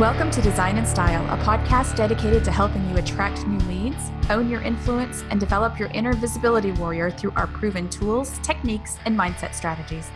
[0.00, 4.50] Welcome to Design and Style, a podcast dedicated to helping you attract new leads, own
[4.50, 9.54] your influence, and develop your inner visibility warrior through our proven tools, techniques, and mindset
[9.54, 10.10] strategies.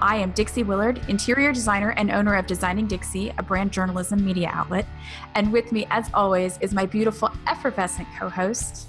[0.00, 4.50] I am Dixie Willard, interior designer and owner of Designing Dixie, a brand journalism media
[4.52, 4.84] outlet.
[5.34, 8.86] And with me, as always, is my beautiful, effervescent co host,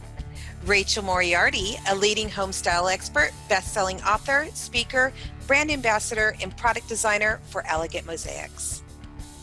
[0.65, 5.13] Rachel Moriarty, a leading home style expert, best selling author, speaker,
[5.47, 8.76] brand ambassador, and product designer for Elegant Mosaics.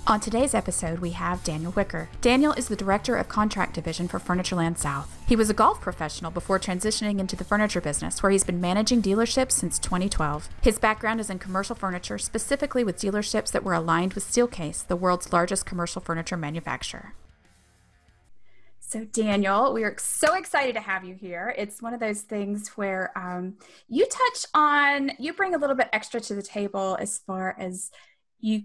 [0.07, 2.10] On today's episode, we have Daniel Wicker.
[2.20, 5.19] Daniel is the Director of Contract Division for Furnitureland South.
[5.27, 9.01] He was a golf professional before transitioning into the furniture business, where he's been managing
[9.01, 10.51] dealerships since 2012.
[10.61, 14.95] His background is in commercial furniture, specifically with dealerships that were aligned with Steelcase, the
[14.95, 17.14] world's largest commercial furniture manufacturer.
[18.80, 21.55] So, Daniel, we are so excited to have you here.
[21.56, 23.55] It's one of those things where um,
[23.89, 27.91] you touch on, you bring a little bit extra to the table as far as
[28.39, 28.64] you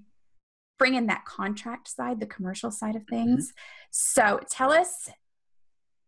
[0.80, 3.16] bring in that contract side, the commercial side of mm-hmm.
[3.16, 3.50] things.
[3.50, 3.56] Mm-hmm.
[3.92, 5.10] So tell us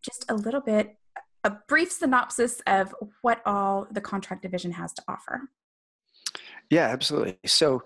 [0.03, 0.95] just a little bit,
[1.43, 5.41] a brief synopsis of what all the contract division has to offer.
[6.71, 7.37] Yeah, absolutely.
[7.45, 7.83] So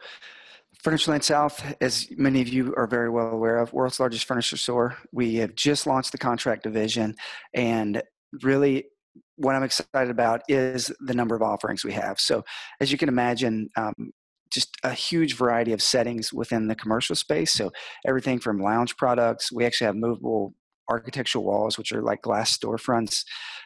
[0.83, 4.97] Furnitureland South, as many of you are very well aware of, world's largest furniture store.
[5.11, 7.15] We have just launched the contract division,
[7.53, 8.03] and
[8.43, 8.85] really
[9.37, 12.19] what I'm excited about is the number of offerings we have.
[12.19, 12.43] So,
[12.79, 14.11] as you can imagine, um,
[14.55, 17.51] just a huge variety of settings within the commercial space.
[17.51, 17.71] So
[18.07, 20.55] everything from lounge products, we actually have movable
[20.89, 23.23] architectural walls, which are like glass storefronts.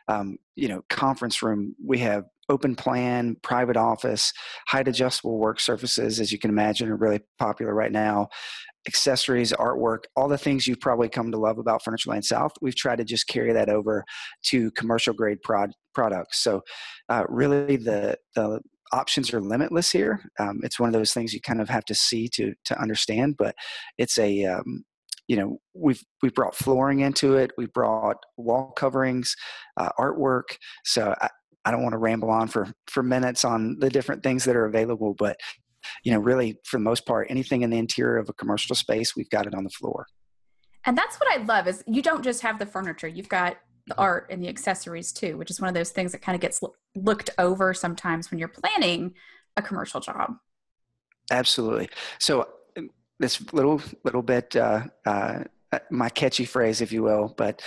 [0.07, 1.75] Um, you know, conference room.
[1.85, 4.33] We have open plan, private office,
[4.67, 8.27] height adjustable work surfaces, as you can imagine, are really popular right now.
[8.87, 12.53] Accessories, artwork, all the things you've probably come to love about Furnitureland South.
[12.61, 14.03] We've tried to just carry that over
[14.45, 16.39] to commercial grade prod, products.
[16.39, 16.61] So,
[17.09, 20.21] uh, really, the the options are limitless here.
[20.39, 23.35] Um, it's one of those things you kind of have to see to to understand,
[23.37, 23.55] but
[23.97, 24.83] it's a um,
[25.27, 27.51] you know we've we brought flooring into it.
[27.57, 29.35] We brought wall coverings,
[29.77, 30.55] uh, artwork.
[30.85, 31.29] So I,
[31.65, 34.65] I don't want to ramble on for for minutes on the different things that are
[34.65, 35.37] available, but
[36.03, 39.15] you know really for the most part anything in the interior of a commercial space
[39.15, 40.05] we've got it on the floor
[40.85, 43.57] and that's what i love is you don't just have the furniture you've got
[43.89, 46.41] the art and the accessories too, which is one of those things that kind of
[46.41, 46.61] gets
[46.95, 49.13] looked over sometimes when you're planning
[49.57, 50.35] a commercial job.
[51.31, 51.89] Absolutely.
[52.17, 52.47] So
[52.77, 52.89] um,
[53.19, 57.33] this little little bit uh, uh, Uh, my catchy phrase, if you will.
[57.37, 57.61] But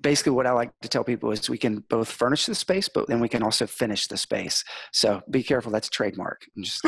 [0.00, 3.06] basically, what I like to tell people is we can both furnish the space, but
[3.06, 4.64] then we can also finish the space.
[4.92, 5.70] So be careful.
[5.70, 6.42] That's trademark.
[6.58, 6.82] Just,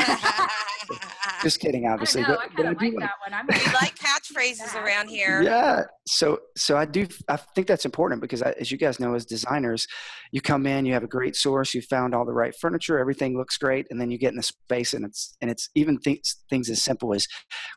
[1.41, 2.23] just, kidding, obviously.
[2.23, 3.33] I, know, but, I, but I like that one.
[3.33, 5.41] I'm we like catchphrases around here.
[5.41, 5.83] Yeah.
[6.05, 7.07] So so I do.
[7.29, 9.87] I think that's important because, I, as you guys know, as designers,
[10.33, 13.37] you come in, you have a great source, you found all the right furniture, everything
[13.37, 16.37] looks great, and then you get in the space, and it's and it's even things
[16.49, 17.25] things as simple as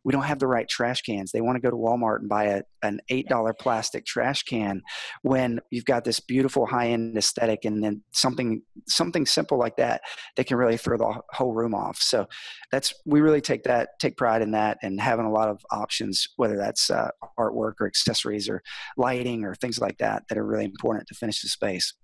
[0.05, 1.31] we don't have the right trash cans.
[1.31, 4.83] They want to go to Walmart and buy a an eight dollar plastic trash can
[5.23, 10.01] when you've got this beautiful high end aesthetic and then something something simple like that
[10.37, 11.99] that can really throw the whole room off.
[11.99, 12.27] So
[12.71, 16.29] that's we really take that take pride in that and having a lot of options
[16.37, 18.63] whether that's uh, artwork or accessories or
[18.97, 21.95] lighting or things like that that are really important to finish the space.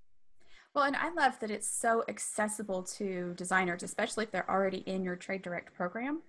[0.74, 5.02] Well, and I love that it's so accessible to designers, especially if they're already in
[5.02, 6.20] your trade direct program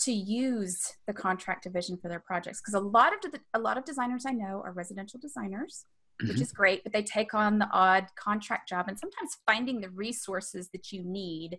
[0.00, 3.76] to use the contract division for their projects because a lot of de- a lot
[3.76, 5.84] of designers I know are residential designers,
[6.22, 6.32] mm-hmm.
[6.32, 9.90] which is great, but they take on the odd contract job, and sometimes finding the
[9.90, 11.58] resources that you need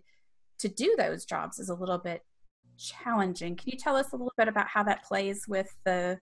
[0.58, 2.22] to do those jobs is a little bit
[2.78, 3.56] challenging.
[3.56, 6.18] Can you tell us a little bit about how that plays with the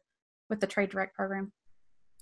[0.51, 1.53] with the trade direct program?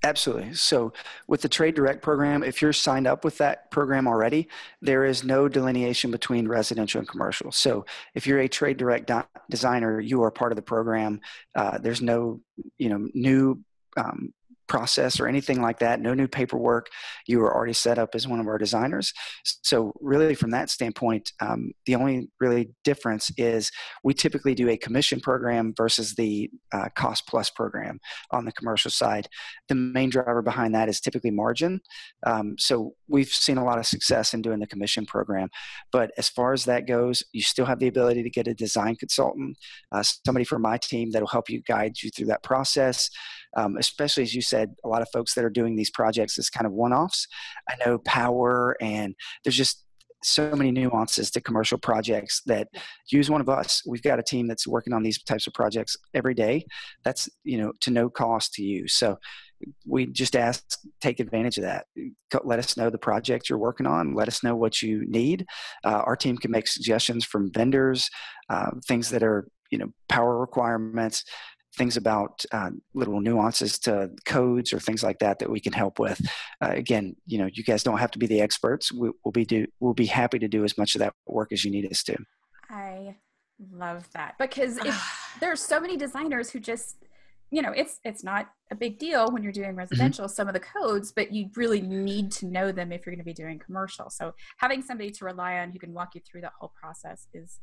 [0.07, 0.55] Absolutely.
[0.55, 0.93] So,
[1.27, 4.49] with the Trade Direct program, if you're signed up with that program already,
[4.81, 7.51] there is no delineation between residential and commercial.
[7.51, 9.11] So, if you're a Trade Direct
[9.51, 11.21] designer, you are part of the program.
[11.57, 12.41] Uh, there's no,
[12.79, 13.61] you know, new
[13.97, 14.33] um,
[14.69, 16.89] process or anything like that, no new paperwork.
[17.27, 19.13] You are already set up as one of our designers.
[19.63, 23.71] So, really, from that standpoint, um, the only really difference is
[24.05, 27.99] we typically do a commission program versus the uh, cost plus program
[28.31, 29.29] on the commercial side.
[29.69, 31.81] The main driver behind that is typically margin.
[32.27, 35.49] Um, so, we've seen a lot of success in doing the commission program.
[35.93, 38.97] But as far as that goes, you still have the ability to get a design
[38.97, 39.57] consultant,
[39.93, 43.11] uh, somebody from my team that will help you guide you through that process
[43.57, 46.51] um, especially as you said, a lot of folks that are doing these projects as
[46.51, 47.27] kind of one offs.
[47.69, 49.15] I know power and
[49.45, 49.87] there's just
[50.23, 52.69] so many nuances to commercial projects that
[53.11, 53.83] use one of us.
[53.87, 56.65] We've got a team that's working on these types of projects every day.
[57.05, 58.89] That's you know to no cost to you.
[58.89, 59.19] So
[59.87, 60.63] we just ask
[61.01, 61.87] take advantage of that.
[62.45, 64.15] Let us know the project you're working on.
[64.15, 65.47] Let us know what you need.
[65.85, 68.11] Uh, our team can make suggestions from vendors
[68.51, 71.25] uh, things that are you know power requirements
[71.77, 75.99] things about uh, little nuances to codes or things like that that we can help
[75.99, 76.21] with.
[76.63, 78.93] Uh, again, you know, you guys don't have to be the experts.
[78.93, 81.65] We, will be do we'll be happy to do as much of that work as
[81.65, 82.17] you need us to.
[82.71, 83.17] I
[83.73, 84.79] love that because
[85.41, 86.97] there's so many designers who just
[87.51, 89.79] you know it's it's not a big deal when you're doing mm-hmm.
[89.79, 90.35] residential mm-hmm.
[90.35, 93.25] some of the codes but you really need to know them if you're going to
[93.25, 96.53] be doing commercial so having somebody to rely on who can walk you through that
[96.59, 97.61] whole process is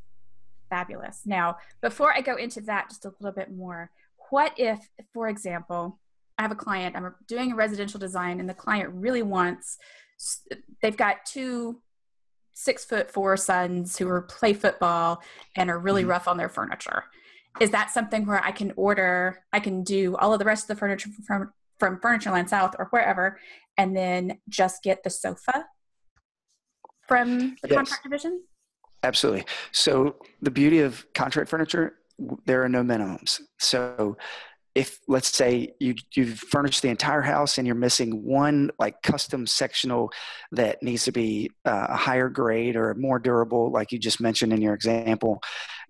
[0.69, 3.91] fabulous now before i go into that just a little bit more
[4.29, 4.79] what if
[5.13, 5.99] for example
[6.37, 9.77] i have a client i'm doing a residential design and the client really wants
[10.81, 11.81] they've got two
[12.53, 15.21] six foot four sons who are play football
[15.55, 16.11] and are really mm-hmm.
[16.11, 17.03] rough on their furniture
[17.59, 20.67] is that something where I can order, I can do all of the rest of
[20.69, 23.39] the furniture from from Furnitureland South or wherever,
[23.77, 25.65] and then just get the sofa
[27.07, 27.75] from the yes.
[27.75, 28.43] contract division?
[29.01, 29.43] Absolutely.
[29.71, 31.95] So the beauty of contract furniture,
[32.45, 33.39] there are no minimums.
[33.59, 34.17] So
[34.75, 39.45] if let's say you you've furnished the entire house and you're missing one like custom
[39.45, 40.11] sectional
[40.51, 44.51] that needs to be uh, a higher grade or more durable like you just mentioned
[44.51, 45.41] in your example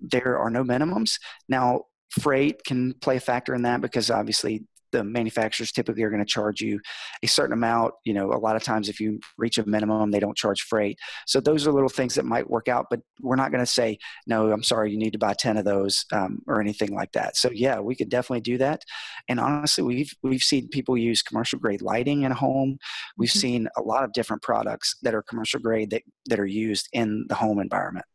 [0.01, 5.03] there are no minimums now freight can play a factor in that because obviously the
[5.03, 6.79] manufacturers typically are going to charge you
[7.21, 7.93] a certain amount.
[8.05, 10.97] You know, a lot of times if you reach a minimum, they don't charge freight.
[11.27, 13.97] So those are little things that might work out, but we're not going to say,
[14.27, 17.35] no, I'm sorry, you need to buy 10 of those um, or anything like that.
[17.35, 18.83] So yeah, we could definitely do that.
[19.27, 22.77] And honestly, we've, we've seen people use commercial grade lighting in a home.
[23.17, 23.39] We've mm-hmm.
[23.39, 27.25] seen a lot of different products that are commercial grade that, that are used in
[27.27, 28.05] the home environment.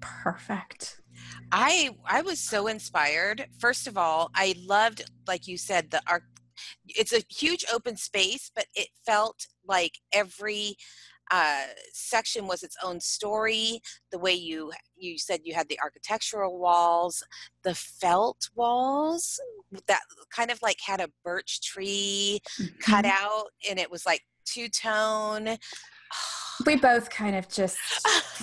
[0.00, 1.01] Perfect.
[1.52, 3.46] I I was so inspired.
[3.58, 6.24] First of all, I loved, like you said, the art.
[6.86, 10.76] It's a huge open space, but it felt like every
[11.30, 13.80] uh, section was its own story.
[14.10, 17.22] The way you you said you had the architectural walls,
[17.64, 19.38] the felt walls
[19.88, 20.00] that
[20.34, 22.78] kind of like had a birch tree mm-hmm.
[22.80, 25.58] cut out, and it was like two tone
[26.66, 27.78] we both kind of just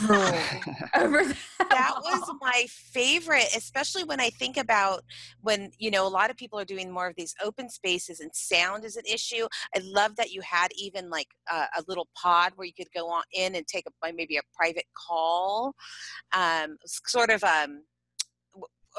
[0.04, 1.36] over that.
[1.70, 5.04] That was my favorite, especially when I think about
[5.42, 8.32] when, you know, a lot of people are doing more of these open spaces and
[8.34, 9.48] sound is an issue.
[9.76, 13.08] I love that you had even like a, a little pod where you could go
[13.10, 15.74] on in and take a, maybe a private call.
[16.34, 17.84] Um, sort of, um,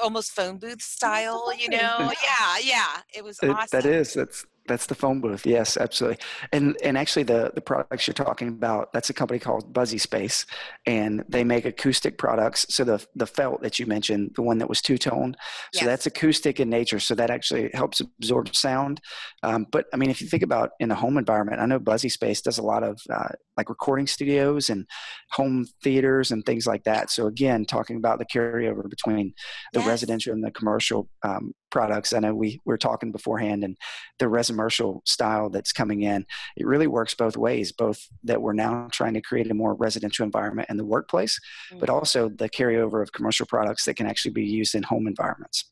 [0.01, 2.11] almost phone booth style, you know?
[2.23, 3.01] Yeah, yeah.
[3.15, 3.67] It was awesome.
[3.71, 4.13] that is.
[4.13, 5.45] That's that's the phone booth.
[5.45, 6.19] Yes, absolutely.
[6.53, 10.45] And and actually, the the products you're talking about, that's a company called BuzziSpace,
[10.85, 12.65] and they make acoustic products.
[12.69, 15.35] So the the felt that you mentioned, the one that was two tone,
[15.73, 15.85] so yes.
[15.85, 16.99] that's acoustic in nature.
[16.99, 19.01] So that actually helps absorb sound.
[19.43, 22.41] Um, but I mean, if you think about in the home environment, I know BuzziSpace
[22.41, 24.87] does a lot of uh, like recording studios and
[25.31, 27.11] home theaters and things like that.
[27.11, 29.33] So again, talking about the carryover between
[29.73, 29.87] the yes.
[29.87, 32.13] residential and the commercial um, products.
[32.13, 33.77] I know we were talking beforehand, and
[34.19, 36.25] the residential style that's coming in,
[36.55, 37.71] it really works both ways.
[37.71, 41.39] Both that we're now trying to create a more residential environment in the workplace,
[41.69, 41.79] mm-hmm.
[41.79, 45.71] but also the carryover of commercial products that can actually be used in home environments.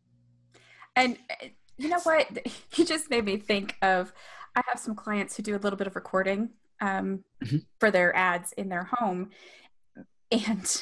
[0.95, 2.27] And eh, you know what?
[2.75, 4.13] You just made me think of.
[4.55, 6.49] I have some clients who do a little bit of recording
[6.81, 7.57] um, mm-hmm.
[7.79, 9.31] for their ads in their home,
[10.31, 10.81] and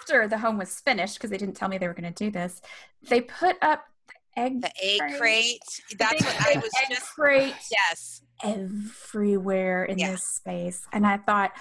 [0.00, 2.30] after the home was finished, because they didn't tell me they were going to do
[2.30, 2.60] this,
[3.08, 5.18] they put up the egg the egg crate.
[5.18, 5.98] crate.
[5.98, 7.54] That's what I was egg just crate.
[7.70, 10.12] Yes, everywhere in yeah.
[10.12, 11.52] this space, and I thought,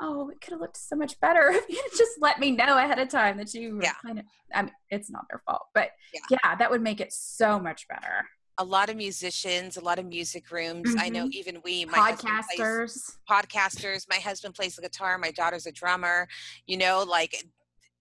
[0.00, 2.98] oh, it could have looked so much better if you just let me know ahead
[2.98, 3.94] of time that you yeah.
[4.04, 4.24] kind of.
[4.54, 6.38] I mean, it's not their fault, but yeah.
[6.42, 8.26] yeah, that would make it so much better
[8.58, 10.90] a lot of musicians, a lot of music rooms.
[10.90, 11.00] Mm-hmm.
[11.00, 11.38] I know mm-hmm.
[11.38, 14.06] even we, my podcasters, plays, podcasters.
[14.10, 15.16] My husband plays the guitar.
[15.16, 16.26] My daughter's a drummer.
[16.66, 17.44] You know, like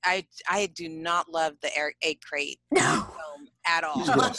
[0.07, 1.69] I I do not love the
[2.01, 3.05] egg crate no.
[3.65, 4.03] at all.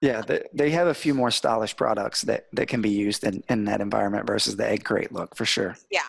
[0.00, 3.42] yeah, they, they have a few more stylish products that, that can be used in,
[3.48, 5.76] in that environment versus the egg crate look for sure.
[5.90, 6.00] Yeah.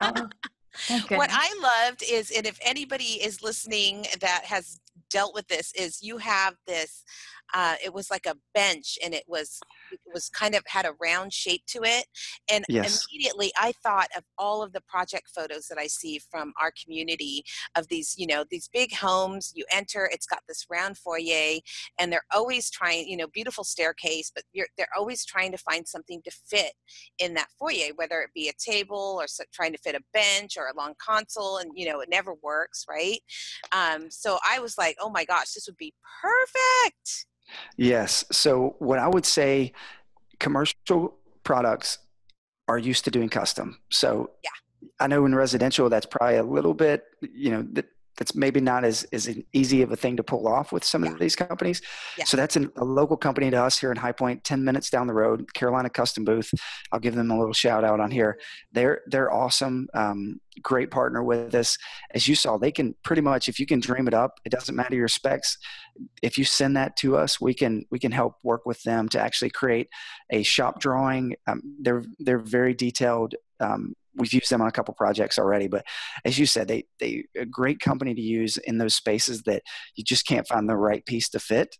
[0.00, 0.28] oh,
[1.10, 6.02] what I loved is, and if anybody is listening that has dealt with this, is
[6.02, 7.04] you have this
[7.54, 10.92] uh, it was like a bench and it was it was kind of had a
[11.00, 12.06] round shape to it
[12.50, 13.06] and yes.
[13.10, 17.42] immediately i thought of all of the project photos that i see from our community
[17.76, 21.58] of these you know these big homes you enter it's got this round foyer
[21.98, 26.20] and they're always trying you know beautiful staircase but they're always trying to find something
[26.22, 26.72] to fit
[27.18, 30.56] in that foyer whether it be a table or so, trying to fit a bench
[30.56, 33.20] or a long console and you know it never works right
[33.72, 37.26] um, so i was like oh my gosh this would be perfect
[37.76, 38.24] Yes.
[38.30, 39.72] So what I would say,
[40.38, 41.98] commercial products
[42.68, 43.78] are used to doing custom.
[43.90, 44.50] So yeah.
[45.00, 47.66] I know in residential that's probably a little bit, you know,
[48.18, 51.12] that's maybe not as, as easy of a thing to pull off with some yeah.
[51.12, 51.80] of these companies.
[52.18, 52.24] Yeah.
[52.24, 55.06] So that's an, a local company to us here in High Point, 10 minutes down
[55.06, 56.52] the road, Carolina Custom Booth.
[56.92, 58.38] I'll give them a little shout out on here.
[58.72, 59.88] They're, they're awesome.
[59.94, 61.78] Um, great partner with us.
[62.12, 64.74] As you saw, they can pretty much, if you can dream it up, it doesn't
[64.74, 65.56] matter your specs.
[66.20, 69.20] If you send that to us, we can, we can help work with them to
[69.20, 69.88] actually create
[70.30, 71.36] a shop drawing.
[71.46, 75.84] Um, they're, they're very detailed um, we've used them on a couple projects already but
[76.24, 79.62] as you said they they a great company to use in those spaces that
[79.94, 81.76] you just can't find the right piece to fit.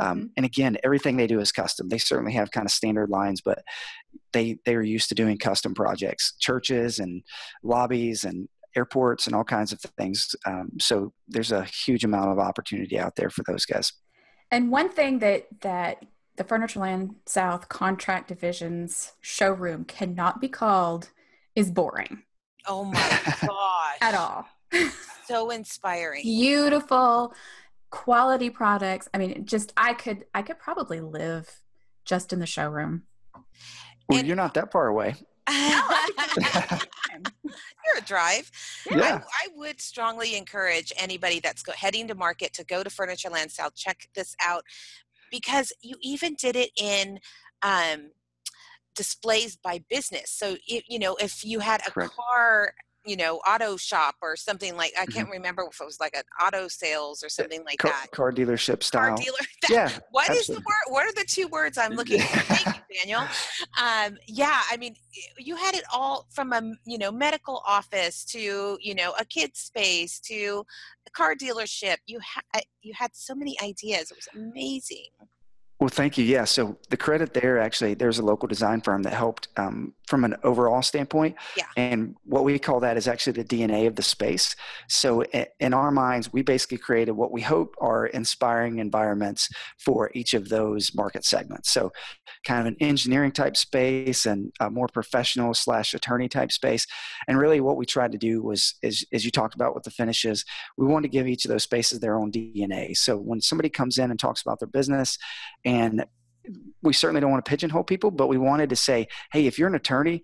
[0.00, 0.26] Um, mm-hmm.
[0.36, 1.88] and again everything they do is custom.
[1.88, 3.62] They certainly have kind of standard lines but
[4.32, 7.22] they they are used to doing custom projects churches and
[7.62, 10.34] lobbies and airports and all kinds of things.
[10.46, 13.92] Um, so there's a huge amount of opportunity out there for those guys.
[14.50, 16.04] And one thing that that
[16.36, 21.10] the Furnitureland South contract division's showroom cannot be called
[21.54, 22.22] is boring.
[22.66, 22.92] Oh my
[23.46, 23.98] gosh.
[24.00, 24.46] At all.
[25.26, 26.22] so inspiring.
[26.22, 27.34] Beautiful
[27.90, 29.08] quality products.
[29.14, 31.48] I mean, just I could I could probably live
[32.04, 33.04] just in the showroom.
[34.08, 35.14] Well, and, you're not that far away.
[35.48, 35.58] You're
[37.98, 38.50] a drive.
[38.90, 39.20] Yeah.
[39.22, 43.50] I, I, would strongly encourage anybody that's go, heading to market to go to Furnitureland
[43.50, 43.74] South.
[43.74, 44.64] Check this out
[45.30, 47.18] because you even did it in
[47.62, 48.10] um,
[48.94, 50.30] displays by business.
[50.30, 52.14] So, it, you know, if you had a Correct.
[52.14, 55.32] car, you know, auto shop or something like, I can't mm-hmm.
[55.32, 58.10] remember if it was like an auto sales or something like car, that.
[58.12, 59.08] Car dealership style.
[59.08, 59.36] Car dealer.
[59.62, 59.90] That, yeah.
[60.10, 60.84] What is the word?
[60.88, 62.38] What are the two words I'm looking for?
[62.54, 63.20] Thank you, Daniel.
[63.80, 64.60] Um, yeah.
[64.68, 64.96] I mean,
[65.38, 69.60] you had it all from a, you know, medical office to, you know, a kid's
[69.60, 70.64] space to
[71.06, 71.98] a car dealership.
[72.06, 74.10] You had, you had so many ideas.
[74.10, 75.10] It was amazing.
[75.82, 76.24] Well, thank you.
[76.24, 76.44] Yeah.
[76.44, 80.36] So the credit there, actually, there's a local design firm that helped um, from an
[80.44, 81.34] overall standpoint.
[81.56, 81.64] Yeah.
[81.76, 84.54] And what we call that is actually the DNA of the space.
[84.88, 85.22] So
[85.58, 90.50] in our minds, we basically created what we hope are inspiring environments for each of
[90.50, 91.72] those market segments.
[91.72, 91.90] So
[92.44, 96.86] kind of an engineering type space and a more professional slash attorney type space.
[97.26, 99.90] And really what we tried to do was, as, as you talked about with the
[99.90, 100.44] finishes,
[100.76, 102.96] we wanted to give each of those spaces their own DNA.
[102.96, 105.18] So when somebody comes in and talks about their business
[105.64, 105.71] and
[106.82, 109.68] we certainly don't want to pigeonhole people, but we wanted to say, hey, if you're
[109.68, 110.22] an attorney,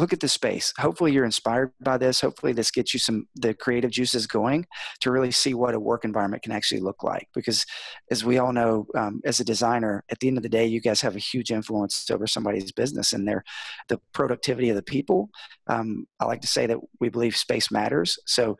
[0.00, 0.72] look at the space.
[0.78, 2.20] Hopefully, you're inspired by this.
[2.20, 4.66] Hopefully, this gets you some the creative juices going
[5.00, 7.28] to really see what a work environment can actually look like.
[7.34, 7.64] Because,
[8.10, 10.80] as we all know, um, as a designer, at the end of the day, you
[10.80, 13.44] guys have a huge influence over somebody's business and their
[13.88, 15.30] the productivity of the people.
[15.68, 18.18] Um, I like to say that we believe space matters.
[18.26, 18.56] So,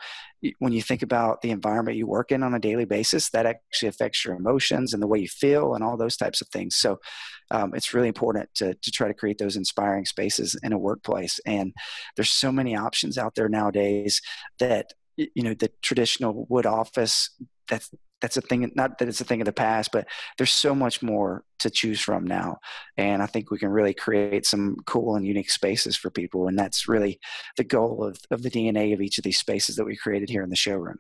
[0.59, 3.89] when you think about the environment you work in on a daily basis, that actually
[3.89, 6.77] affects your emotions and the way you feel and all those types of things.
[6.77, 6.99] So
[7.51, 11.41] um, it's really important to, to try to create those inspiring spaces in a workplace.
[11.47, 11.73] And
[12.17, 14.21] there's so many options out there nowadays
[14.59, 17.31] that, you know, the traditional wood office,
[17.69, 17.91] that's,
[18.21, 21.03] that's a thing, not that it's a thing of the past, but there's so much
[21.03, 22.59] more to choose from now.
[22.97, 26.47] And I think we can really create some cool and unique spaces for people.
[26.47, 27.19] And that's really
[27.57, 30.43] the goal of, of the DNA of each of these spaces that we created here
[30.43, 30.99] in the showroom.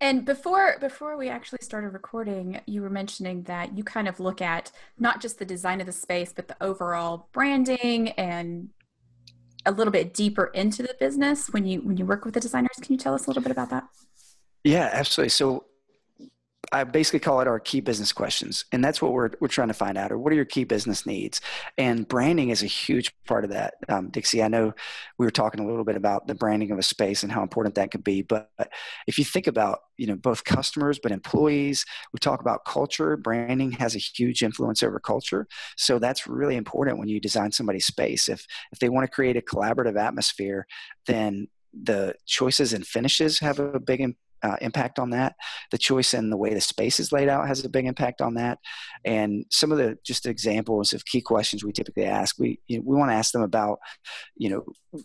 [0.00, 4.42] And before before we actually started recording, you were mentioning that you kind of look
[4.42, 8.70] at not just the design of the space, but the overall branding and
[9.66, 12.76] a little bit deeper into the business when you when you work with the designers.
[12.82, 13.84] Can you tell us a little bit about that?
[14.64, 15.30] Yeah, absolutely.
[15.30, 15.64] So
[16.74, 18.64] I basically call it our key business questions.
[18.72, 21.06] And that's what we're, we're trying to find out, or what are your key business
[21.06, 21.40] needs?
[21.78, 23.74] And branding is a huge part of that.
[23.88, 24.74] Um, Dixie, I know
[25.16, 27.76] we were talking a little bit about the branding of a space and how important
[27.76, 28.22] that could be.
[28.22, 28.50] But
[29.06, 33.16] if you think about, you know, both customers, but employees, we talk about culture.
[33.16, 35.46] Branding has a huge influence over culture.
[35.76, 38.28] So that's really important when you design somebody's space.
[38.28, 40.66] If, if they want to create a collaborative atmosphere,
[41.06, 44.00] then the choices and finishes have a big
[44.44, 45.34] uh, impact on that.
[45.70, 48.34] The choice and the way the space is laid out has a big impact on
[48.34, 48.58] that.
[49.04, 52.84] And some of the just examples of key questions we typically ask, we you know,
[52.86, 53.78] we want to ask them about,
[54.36, 54.64] you know,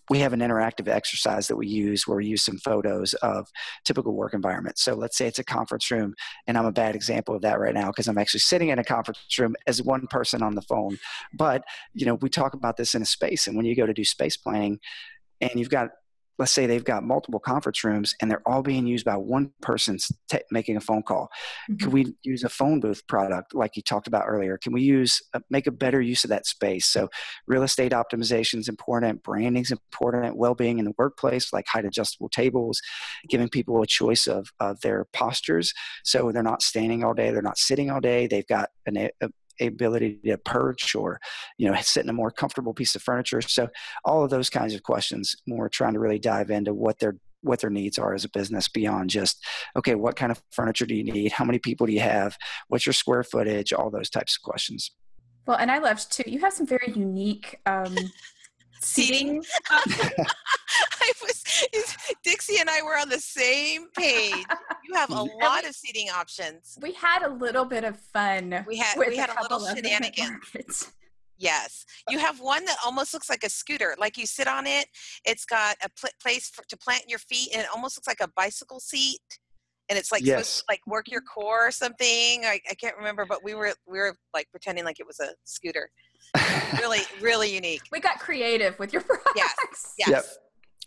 [0.10, 3.48] we have an interactive exercise that we use where we use some photos of
[3.86, 4.84] typical work environments.
[4.84, 6.16] So let's say it's a conference room,
[6.46, 8.84] and I'm a bad example of that right now because I'm actually sitting in a
[8.84, 10.98] conference room as one person on the phone.
[11.34, 13.94] But you know, we talk about this in a space, and when you go to
[13.94, 14.80] do space planning,
[15.40, 15.92] and you've got
[16.40, 19.98] let's say they've got multiple conference rooms and they're all being used by one person
[20.30, 21.30] t- making a phone call.
[21.70, 21.76] Mm-hmm.
[21.76, 24.58] can we use a phone booth product like you talked about earlier?
[24.58, 26.86] Can we use uh, make a better use of that space?
[26.88, 27.10] So
[27.46, 32.30] real estate optimization is important branding is important well-being in the workplace like height adjustable
[32.30, 32.82] tables
[33.28, 35.74] giving people a choice of, of their postures.
[36.04, 39.30] So they're not standing all day they're not sitting all day they've got an, a,
[39.60, 41.20] ability to perch or
[41.58, 43.42] you know sit in a more comfortable piece of furniture.
[43.42, 43.70] So
[44.06, 47.62] all of those kinds of questions more trying to really dive into what their what
[47.62, 49.46] their needs are as a business beyond just
[49.78, 51.32] okay what kind of furniture do you need?
[51.32, 52.38] How many people do you have?
[52.68, 53.74] What's your square footage?
[53.74, 54.92] All those types of questions.
[55.46, 57.96] Well and i loved too you have some very unique um,
[58.82, 59.82] seating uh,
[61.02, 61.44] I was
[62.24, 64.46] Dixie and I were on the same page.
[64.88, 66.78] You have a lot of seating options.
[66.82, 68.64] We had a little bit of fun.
[68.68, 70.92] We had we had a, a little shenanigans.
[71.40, 71.86] Yes.
[72.10, 73.96] You have one that almost looks like a scooter.
[73.98, 74.88] Like you sit on it,
[75.26, 78.20] it's got a pl- place for, to plant your feet, and it almost looks like
[78.22, 79.22] a bicycle seat.
[79.90, 80.64] And it's like yes.
[80.70, 82.46] like work your core or something.
[82.46, 85.30] I, I can't remember, but we were we were like pretending like it was a
[85.46, 85.90] scooter.
[86.80, 87.82] really, really unique.
[87.92, 89.34] We got creative with your products.
[89.36, 89.96] Yes.
[89.98, 90.10] Yes.
[90.10, 90.26] Yep.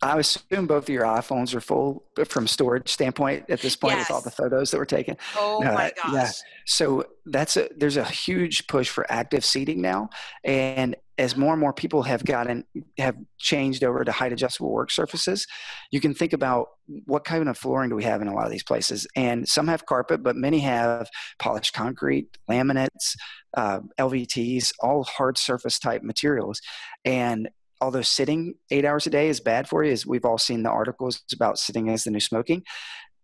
[0.03, 4.09] I assume both of your iPhones are full from storage standpoint at this point yes.
[4.09, 5.17] with all the photos that were taken.
[5.37, 6.13] Oh no, my gosh!
[6.13, 6.31] Yeah.
[6.67, 10.11] So that's a there's a huge push for active seating now,
[10.43, 12.65] and as more and more people have gotten
[12.99, 15.47] have changed over to height adjustable work surfaces,
[15.91, 16.69] you can think about
[17.05, 19.69] what kind of flooring do we have in a lot of these places, and some
[19.69, 23.17] have carpet, but many have polished concrete, laminates,
[23.57, 26.61] uh, LVTs, all hard surface type materials,
[27.05, 27.49] and
[27.81, 30.71] although sitting eight hours a day is bad for you, as we've all seen the
[30.71, 32.63] articles about sitting as the new smoking,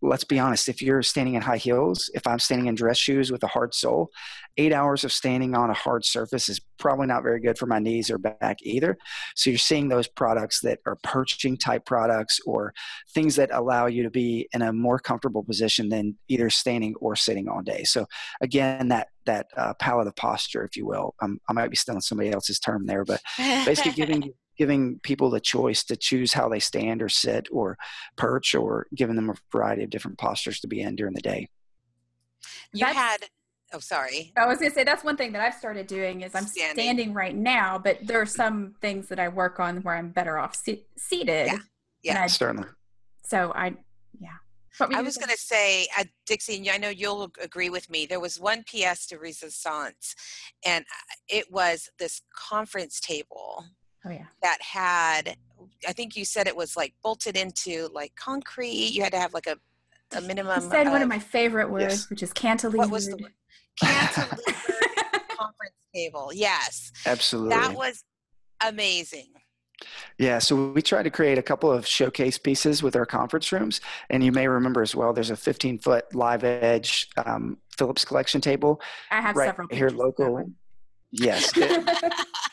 [0.00, 3.32] let's be honest, if you're standing in high heels, if I'm standing in dress shoes
[3.32, 4.10] with a hard sole,
[4.56, 7.78] eight hours of standing on a hard surface is probably not very good for my
[7.78, 8.96] knees or back either.
[9.34, 12.72] So you're seeing those products that are perching type products or
[13.12, 17.16] things that allow you to be in a more comfortable position than either standing or
[17.16, 17.84] sitting all day.
[17.84, 18.06] So
[18.40, 22.00] again, that that uh, palette of posture, if you will, um, I might be stealing
[22.00, 26.58] somebody else's term there, but basically giving giving people the choice to choose how they
[26.58, 27.78] stand or sit or
[28.16, 31.48] perch or giving them a variety of different postures to be in during the day.
[32.72, 33.18] You that's, had
[33.72, 34.32] oh sorry.
[34.36, 37.14] I was gonna say that's one thing that I've started doing is I'm standing, standing
[37.14, 40.54] right now, but there are some things that I work on where I'm better off
[40.56, 41.46] se- seated.
[41.46, 41.58] Yeah,
[42.02, 42.68] yeah, I, certainly.
[43.24, 43.76] So I
[44.20, 44.36] yeah.
[44.80, 48.06] I was going to say, uh, Dixie, and I know you'll agree with me.
[48.06, 50.14] There was one pièce de résistance,
[50.64, 53.64] and uh, it was this conference table
[54.04, 54.26] Oh yeah.
[54.42, 55.36] That had,
[55.86, 58.90] I think you said it was like bolted into like concrete.
[58.92, 59.56] You had to have like a,
[60.16, 60.62] a minimum.
[60.62, 62.10] You said of, one of my favorite words, yes.
[62.10, 62.78] which is cantilever.
[62.78, 63.32] What was the word?
[63.80, 64.36] Cantilever
[65.36, 66.30] conference table.
[66.34, 66.92] Yes.
[67.06, 67.50] Absolutely.
[67.50, 68.04] That was
[68.66, 69.28] amazing.
[70.18, 73.80] Yeah, so we tried to create a couple of showcase pieces with our conference rooms,
[74.10, 75.12] and you may remember as well.
[75.12, 78.80] There's a 15 foot live edge um, Phillips collection table.
[79.10, 80.50] I have right several here local.
[81.12, 81.88] Yes, it,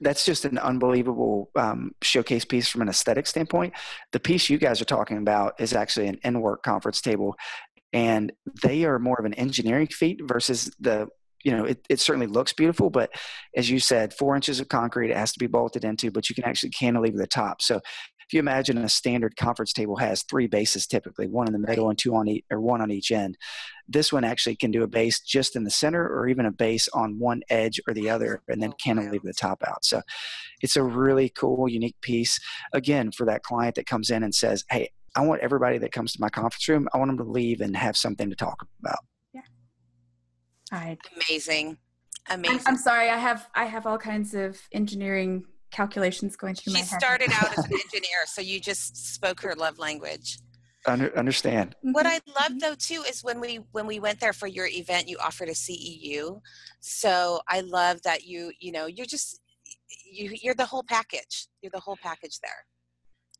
[0.00, 3.74] that's just an unbelievable um, showcase piece from an aesthetic standpoint.
[4.12, 7.36] The piece you guys are talking about is actually an Enwork conference table,
[7.92, 8.32] and
[8.62, 11.08] they are more of an engineering feat versus the
[11.42, 13.10] you know, it, it certainly looks beautiful, but
[13.56, 16.34] as you said, four inches of concrete, it has to be bolted into, but you
[16.34, 17.62] can actually cantilever the top.
[17.62, 17.80] So
[18.30, 21.88] if you imagine a standard conference table has three bases typically, one in the middle
[21.88, 23.36] and two on each, or one on each end.
[23.88, 26.86] This one actually can do a base just in the center or even a base
[26.94, 29.84] on one edge or the other and then oh, cantilever the top out.
[29.84, 30.00] So
[30.62, 32.38] it's a really cool, unique piece.
[32.72, 36.12] Again, for that client that comes in and says, Hey, I want everybody that comes
[36.12, 39.00] to my conference room, I want them to leave and have something to talk about.
[39.34, 39.40] Yeah.
[40.72, 40.98] All right.
[41.16, 41.78] Amazing.
[42.28, 42.60] Amazing.
[42.60, 43.10] I'm, I'm sorry.
[43.10, 46.88] I have, I have all kinds of engineering calculations going through she my head.
[46.88, 50.38] She started out as an engineer, so you just spoke her love language.
[50.86, 51.76] Under, understand.
[51.82, 52.32] What I mm-hmm.
[52.32, 55.48] love though too is when we when we went there for your event, you offered
[55.48, 56.40] a CEU.
[56.80, 59.40] So I love that you you know you're just
[60.10, 61.48] you you're the whole package.
[61.60, 62.64] You're the whole package there.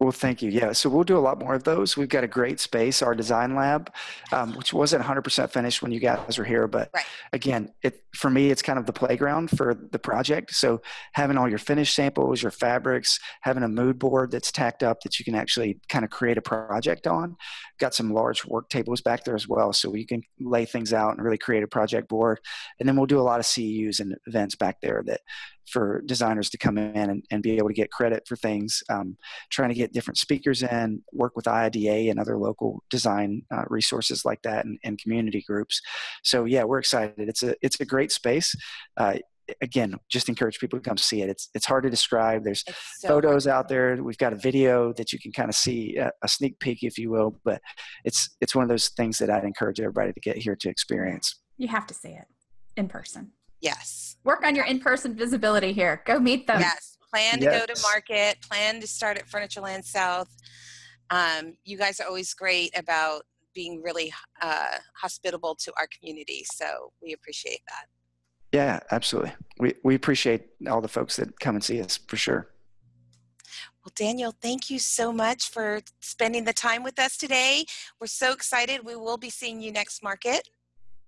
[0.01, 0.51] Well, thank you.
[0.51, 1.95] Yeah, so we'll do a lot more of those.
[1.95, 3.93] We've got a great space, our design lab,
[4.33, 7.05] um, which wasn't 100% finished when you guys were here, but right.
[7.35, 10.55] again, it for me, it's kind of the playground for the project.
[10.55, 10.81] So
[11.13, 15.19] having all your finished samples, your fabrics, having a mood board that's tacked up that
[15.19, 17.37] you can actually kind of create a project on.
[17.79, 21.13] Got some large work tables back there as well, so you can lay things out
[21.13, 22.41] and really create a project board.
[22.79, 25.21] And then we'll do a lot of CEUs and events back there that
[25.71, 29.17] for designers to come in and, and be able to get credit for things, um,
[29.51, 34.25] trying to get different speakers in, work with IIDA and other local design uh, resources
[34.25, 35.81] like that and, and, community groups.
[36.23, 37.29] So yeah, we're excited.
[37.29, 38.55] It's a, it's a great space.
[38.97, 39.15] Uh,
[39.61, 41.29] again, just encourage people to come see it.
[41.29, 42.45] It's, it's hard to describe.
[42.45, 42.65] There's
[42.99, 44.03] so photos out there.
[44.03, 46.99] We've got a video that you can kind of see a, a sneak peek, if
[46.99, 47.61] you will, but
[48.05, 51.41] it's, it's one of those things that I'd encourage everybody to get here to experience.
[51.57, 52.27] You have to see it
[52.77, 53.33] in person.
[53.61, 54.10] Yes.
[54.25, 56.03] Work on your in-person visibility here.
[56.07, 56.61] Go meet them.
[56.61, 56.99] Yes.
[57.11, 57.67] Plan to yes.
[57.67, 58.41] go to market.
[58.43, 60.29] Plan to start at Furnitureland South.
[61.11, 63.23] Um, you guys are always great about
[63.55, 66.45] being really uh, hospitable to our community.
[66.55, 67.87] So we appreciate that.
[68.53, 69.33] Yeah, absolutely.
[69.59, 72.51] We we appreciate all the folks that come and see us for sure.
[73.85, 77.65] Well, Daniel, thank you so much for spending the time with us today.
[78.01, 78.85] We're so excited.
[78.85, 80.49] We will be seeing you next market.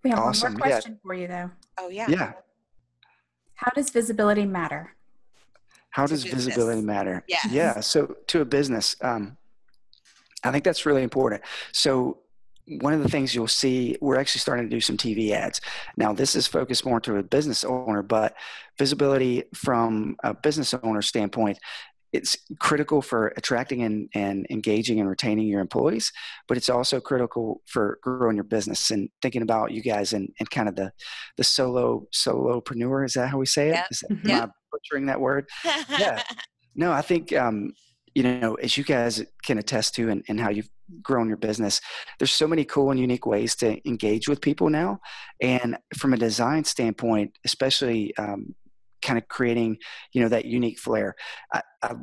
[0.02, 0.54] We have awesome.
[0.54, 0.98] one more question yeah.
[1.04, 1.50] for you, though.
[1.78, 2.06] Oh, yeah.
[2.08, 2.32] Yeah.
[3.62, 4.94] How does visibility matter?
[5.90, 7.22] How does visibility matter?
[7.28, 7.38] Yeah.
[7.48, 7.80] Yeah.
[7.80, 9.36] So, to a business, um,
[10.42, 11.42] I think that's really important.
[11.70, 12.18] So,
[12.80, 15.60] one of the things you'll see, we're actually starting to do some TV ads.
[15.96, 18.34] Now, this is focused more to a business owner, but
[18.78, 21.58] visibility from a business owner standpoint,
[22.12, 26.12] it's critical for attracting and, and engaging and retaining your employees,
[26.46, 30.50] but it's also critical for growing your business and thinking about you guys and, and
[30.50, 30.92] kind of the
[31.36, 33.04] the solo solopreneur.
[33.04, 33.74] Is that how we say it?
[33.74, 33.86] Yep.
[33.90, 34.30] Is that, mm-hmm.
[34.30, 35.48] Am I butchering that word?
[35.98, 36.22] yeah.
[36.74, 37.74] No, I think um,
[38.14, 40.68] you know, as you guys can attest to and, and how you've
[41.02, 41.80] grown your business,
[42.18, 45.00] there's so many cool and unique ways to engage with people now.
[45.40, 48.54] And from a design standpoint, especially um,
[49.02, 49.78] kind of creating,
[50.12, 51.14] you know, that unique flair.
[51.52, 51.94] I, I,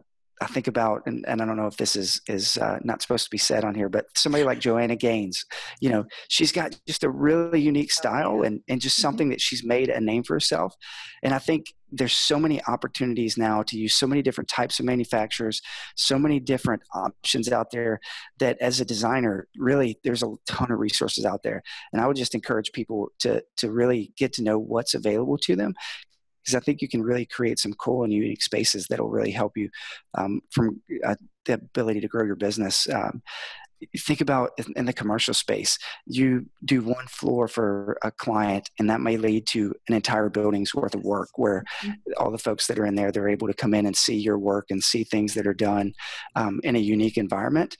[0.41, 3.25] I think about, and, and, I don't know if this is is uh, not supposed
[3.25, 5.45] to be said on here, but somebody like Joanna Gaines,
[5.81, 9.01] you know, she's got just a really unique style and, and just mm-hmm.
[9.01, 10.73] something that she's made a name for herself.
[11.23, 14.85] And I think there's so many opportunities now to use so many different types of
[14.85, 15.61] manufacturers,
[15.95, 17.99] so many different options out there
[18.37, 21.61] that as a designer, really there's a ton of resources out there.
[21.91, 25.55] And I would just encourage people to to really get to know what's available to
[25.57, 25.73] them
[26.49, 29.31] because I think you can really create some cool and unique spaces that will really
[29.31, 29.69] help you
[30.15, 32.87] um, from uh, the ability to grow your business.
[32.89, 33.21] Um,
[33.97, 38.99] think about in the commercial space you do one floor for a client and that
[38.99, 41.93] may lead to an entire building's worth of work where mm-hmm.
[42.17, 44.37] all the folks that are in there they're able to come in and see your
[44.37, 45.93] work and see things that are done
[46.35, 47.77] um, in a unique environment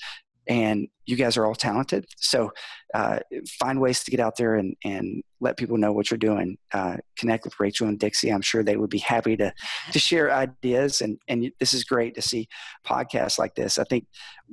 [0.48, 2.52] and you guys are all talented so
[2.94, 3.20] uh,
[3.60, 6.58] find ways to get out there and, and let people know what you're doing.
[6.74, 8.30] Uh, connect with Rachel and Dixie.
[8.30, 9.54] I'm sure they would be happy to
[9.92, 11.02] to share ideas.
[11.02, 12.48] And and this is great to see
[12.86, 13.78] podcasts like this.
[13.78, 14.08] I think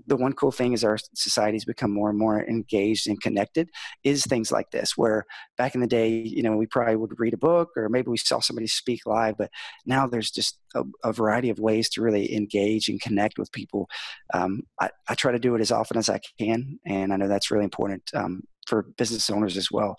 [0.06, 3.70] the one cool thing is our society's become more and more engaged and connected.
[4.04, 5.24] Is things like this where
[5.56, 8.18] back in the day, you know, we probably would read a book or maybe we
[8.18, 9.50] saw somebody speak live, but
[9.86, 13.88] now there's just a, a variety of ways to really engage and connect with people.
[14.34, 17.28] Um, I, I try to do it as often as I can, and I know
[17.28, 18.02] that's really important.
[18.14, 19.96] Um, for business owners as well.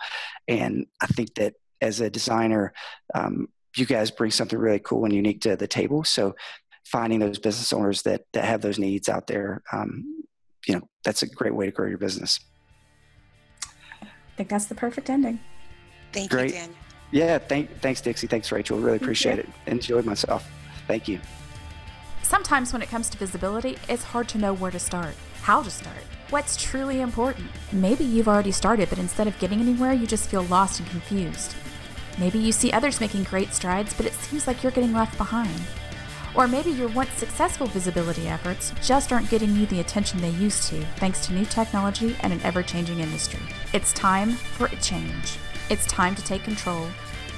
[0.48, 2.74] And I think that as a designer,
[3.16, 6.04] um, you guys bring something really cool and unique to the table.
[6.04, 6.36] So
[6.86, 10.24] finding those business owners that, that have those needs out there, um,
[10.68, 12.40] you know, that's a great way to grow your business.
[14.02, 15.40] I think that's the perfect ending.
[16.14, 16.52] Thank Great.
[16.52, 16.76] you, Daniel.
[17.12, 18.28] Yeah, thank, thanks, Dixie.
[18.28, 18.78] Thanks, Rachel.
[18.80, 19.48] Really appreciate it.
[19.66, 20.50] Enjoyed myself.
[20.88, 21.20] Thank you.
[22.22, 25.70] Sometimes when it comes to visibility, it's hard to know where to start, how to
[25.70, 26.04] start.
[26.30, 27.48] What's truly important?
[27.72, 31.56] Maybe you've already started, but instead of getting anywhere, you just feel lost and confused.
[32.20, 35.62] Maybe you see others making great strides, but it seems like you're getting left behind.
[36.36, 40.68] Or maybe your once successful visibility efforts just aren't getting you the attention they used
[40.68, 43.40] to, thanks to new technology and an ever changing industry.
[43.72, 45.38] It's time for a change.
[45.70, 46.88] It's time to take control,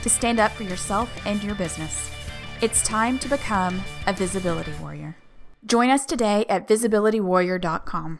[0.01, 2.09] to stand up for yourself and your business.
[2.59, 5.15] It's time to become a visibility warrior.
[5.63, 8.19] Join us today at visibilitywarrior.com.